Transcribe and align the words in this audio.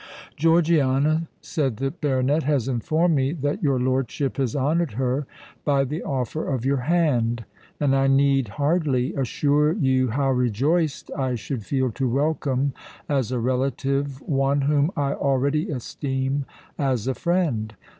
"Georgiana," 0.35 1.27
said 1.41 1.77
the 1.77 1.91
baronet, 1.91 2.41
"has 2.41 2.67
informed 2.67 3.13
me 3.13 3.33
that 3.33 3.61
your 3.61 3.79
lordship 3.79 4.37
has 4.37 4.55
honoured 4.55 4.93
her 4.93 5.27
by 5.63 5.83
the 5.83 6.01
offer 6.01 6.49
of 6.51 6.65
your 6.65 6.77
hand; 6.77 7.45
and 7.79 7.95
I 7.95 8.07
need 8.07 8.47
hardly 8.47 9.13
assure 9.13 9.73
you 9.73 10.07
how 10.07 10.31
rejoiced 10.31 11.11
I 11.15 11.35
should 11.35 11.63
feel 11.63 11.91
to 11.91 12.09
welcome 12.09 12.73
as 13.07 13.31
a 13.31 13.37
relative 13.37 14.19
one 14.23 14.61
whom 14.61 14.89
I 14.97 15.13
already 15.13 15.69
esteem 15.69 16.45
as 16.79 17.05
a 17.07 17.13
friend. 17.13 17.75